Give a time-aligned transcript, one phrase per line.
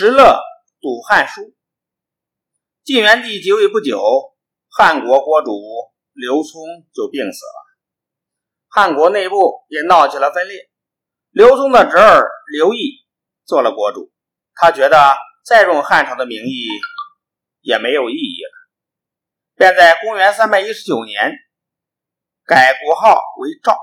[0.00, 0.40] 石勒
[0.80, 1.40] 读《汉书》。
[2.84, 4.00] 晋元帝即位不久，
[4.68, 5.50] 汉国国主
[6.12, 6.62] 刘聪
[6.94, 7.66] 就病死了，
[8.68, 10.70] 汉国内部也闹起了分裂。
[11.30, 12.78] 刘聪的侄儿刘毅
[13.44, 14.12] 做了国主，
[14.54, 16.68] 他觉得再用汉朝的名义
[17.60, 18.54] 也没有意义了，
[19.56, 21.32] 便在公元三百一十九年
[22.46, 23.76] 改国号为赵。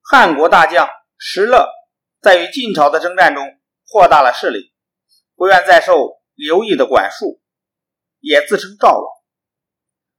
[0.00, 0.88] 汉国大将
[1.18, 1.68] 石勒
[2.22, 3.57] 在与晋朝的征战中。
[3.90, 4.72] 扩大了势力，
[5.34, 7.40] 不愿再受刘毅的管束，
[8.20, 9.04] 也自称赵王。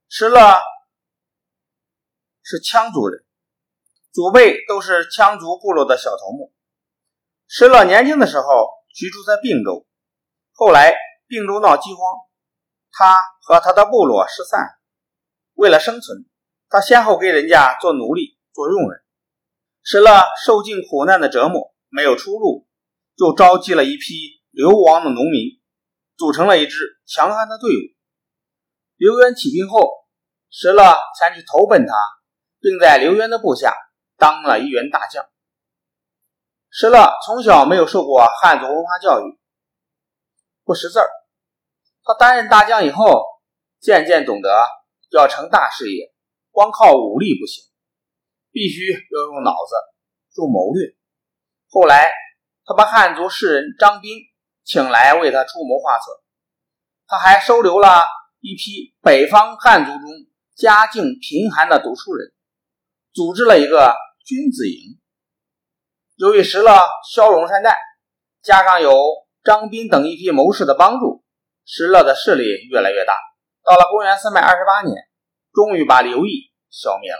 [0.08, 0.60] 石勒
[2.42, 3.24] 是羌族人，
[4.12, 6.52] 祖辈都是羌族部落的小头目。
[7.46, 9.86] 石勒年轻的时候居住在并州，
[10.52, 10.92] 后来
[11.28, 12.00] 并州闹饥荒，
[12.90, 14.66] 他和他的部落失散。
[15.54, 16.26] 为了生存，
[16.68, 19.00] 他先后给人家做奴隶、做佣人。
[19.84, 22.66] 石勒受尽苦难的折磨，没有出路。
[23.20, 25.60] 就召集了一批流亡的农民，
[26.16, 27.82] 组成了一支强悍的队伍。
[28.96, 29.90] 刘渊起兵后，
[30.48, 31.94] 石勒前去投奔他，
[32.60, 33.76] 并在刘渊的部下
[34.16, 35.22] 当了一员大将。
[36.70, 39.38] 石勒从小没有受过汉族文化教育，
[40.64, 41.06] 不识字儿。
[42.02, 43.22] 他担任大将以后，
[43.80, 44.48] 渐渐懂得
[45.10, 46.14] 要成大事业，
[46.50, 47.64] 光靠武力不行，
[48.50, 49.74] 必须要用脑子，
[50.38, 50.96] 用谋略。
[51.68, 52.10] 后来。
[52.70, 54.16] 他把汉族士人张斌
[54.62, 56.22] 请来为他出谋划策，
[57.08, 58.06] 他还收留了
[58.38, 60.08] 一批北方汉族中
[60.54, 62.32] 家境贫寒的读书人，
[63.12, 65.00] 组织了一个君子营。
[66.14, 66.70] 由于石勒
[67.12, 67.76] 骁勇善战，
[68.40, 69.02] 加上有
[69.42, 71.24] 张斌等一批谋士的帮助，
[71.66, 73.12] 石勒的势力越来越大。
[73.64, 74.96] 到了公元三百二十八年，
[75.52, 77.18] 终于把刘毅消灭了。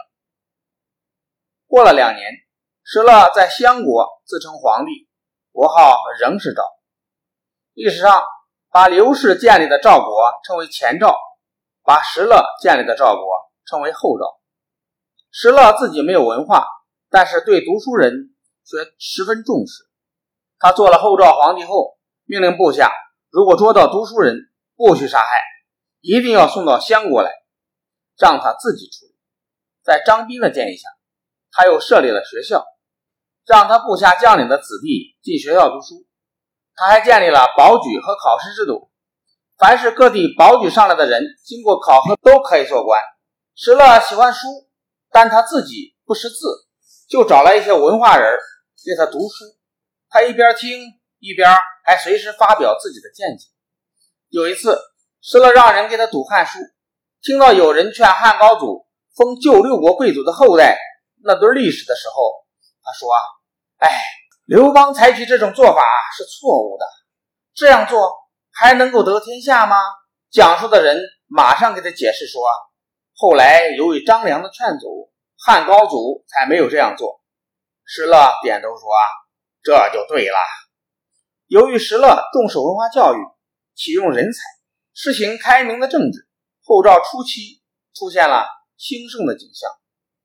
[1.67, 2.31] 过了两年，
[2.85, 5.10] 石勒在襄国自称皇帝。
[5.61, 6.63] 国号仍是赵。
[7.75, 8.25] 历史上
[8.71, 11.15] 把刘氏建立的赵国称为前赵，
[11.83, 13.27] 把石勒建立的赵国
[13.67, 14.41] 称为后赵。
[15.31, 16.67] 石勒自己没有文化，
[17.11, 18.35] 但是对读书人
[18.65, 19.85] 却十分重视。
[20.59, 22.91] 他做了后赵皇帝后，命令部下
[23.29, 24.39] 如果捉到读书人，
[24.77, 25.27] 不许杀害，
[26.01, 27.31] 一定要送到襄国来，
[28.17, 29.15] 让他自己处理。
[29.83, 30.89] 在张斌的建议下，
[31.53, 32.65] 他又设立了学校。
[33.51, 36.07] 让他部下将领的子弟进学校读书，
[36.77, 38.93] 他还建立了保举和考试制度，
[39.59, 43.03] 凡是各地保举上来的人，经过考核都可以做官。
[43.57, 44.47] 石勒喜欢书，
[45.11, 46.37] 但他自己不识字，
[47.09, 48.39] 就找来一些文化人
[48.87, 49.45] 给他读书，
[50.09, 50.71] 他一边听
[51.19, 51.51] 一边
[51.85, 53.49] 还随时发表自己的见解。
[54.29, 54.79] 有一次，
[55.21, 56.61] 石勒让人给他读汉书，
[57.21, 60.79] 听到有人劝汉高祖封旧六国贵族的后代
[61.25, 62.47] 那段历史的时候，
[62.85, 63.19] 他说啊。
[63.81, 63.91] 哎，
[64.45, 65.83] 刘邦采取这种做法
[66.17, 66.85] 是错误的，
[67.55, 68.13] 这样做
[68.53, 69.77] 还能够得天下吗？
[70.31, 72.43] 讲述的人马上给他解释说，
[73.17, 77.21] 后来由于张良的劝阻，汉高祖才没有这样做。
[77.85, 78.89] 石勒点头说：“，
[79.65, 80.37] 这就对了。
[81.47, 83.19] 由于石勒重视文化教育，
[83.75, 84.39] 启用人才，
[84.93, 86.29] 实行开明的政治，
[86.63, 87.63] 后赵初期
[87.95, 88.47] 出现了
[88.77, 89.71] 兴盛的景象。